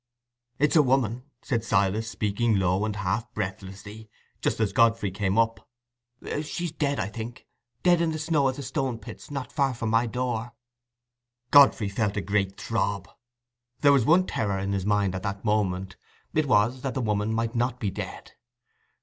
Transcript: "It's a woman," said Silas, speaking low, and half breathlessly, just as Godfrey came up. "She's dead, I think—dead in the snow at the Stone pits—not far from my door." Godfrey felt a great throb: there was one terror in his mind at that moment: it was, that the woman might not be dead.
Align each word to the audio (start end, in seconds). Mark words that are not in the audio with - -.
"It's 0.57 0.75
a 0.75 0.81
woman," 0.81 1.25
said 1.43 1.63
Silas, 1.63 2.09
speaking 2.09 2.57
low, 2.57 2.85
and 2.85 2.95
half 2.95 3.31
breathlessly, 3.35 4.09
just 4.41 4.59
as 4.59 4.73
Godfrey 4.73 5.11
came 5.11 5.37
up. 5.37 5.69
"She's 6.41 6.71
dead, 6.71 6.99
I 6.99 7.07
think—dead 7.07 8.01
in 8.01 8.11
the 8.11 8.17
snow 8.17 8.49
at 8.49 8.55
the 8.55 8.63
Stone 8.63 8.97
pits—not 8.97 9.51
far 9.51 9.75
from 9.75 9.89
my 9.91 10.07
door." 10.07 10.53
Godfrey 11.51 11.87
felt 11.89 12.17
a 12.17 12.21
great 12.21 12.59
throb: 12.59 13.09
there 13.81 13.93
was 13.93 14.03
one 14.03 14.25
terror 14.25 14.57
in 14.57 14.71
his 14.73 14.87
mind 14.87 15.13
at 15.13 15.21
that 15.21 15.45
moment: 15.45 15.97
it 16.33 16.47
was, 16.47 16.81
that 16.81 16.95
the 16.95 17.01
woman 17.01 17.31
might 17.31 17.53
not 17.53 17.79
be 17.79 17.91
dead. 17.91 18.31